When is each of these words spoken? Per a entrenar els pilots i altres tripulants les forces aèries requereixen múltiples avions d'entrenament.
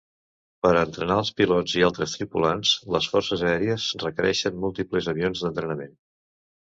Per 0.65 0.69
a 0.75 0.79
entrenar 0.87 1.17
els 1.23 1.29
pilots 1.41 1.75
i 1.81 1.83
altres 1.87 2.15
tripulants 2.17 2.71
les 2.95 3.09
forces 3.15 3.43
aèries 3.49 3.85
requereixen 4.05 4.57
múltiples 4.65 5.11
avions 5.15 5.45
d'entrenament. 5.45 5.93